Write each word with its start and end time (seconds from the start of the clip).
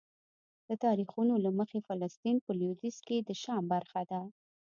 د 0.67 0.69
تاریخونو 0.83 1.33
له 1.45 1.51
مخې 1.59 1.79
فلسطین 1.87 2.37
په 2.45 2.51
لویدیځ 2.59 2.97
کې 3.07 3.17
د 3.27 3.29
شام 3.43 3.63
برخه 3.73 4.01
ده. 4.11 4.21